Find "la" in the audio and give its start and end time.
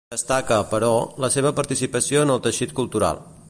1.25-1.29